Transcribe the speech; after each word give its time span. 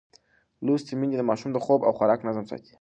لوستې 0.65 0.93
میندې 0.99 1.15
د 1.17 1.23
ماشوم 1.29 1.49
د 1.53 1.57
خوب 1.65 1.79
او 1.87 1.91
خوراک 1.97 2.19
نظم 2.27 2.45
ساتي. 2.49 2.69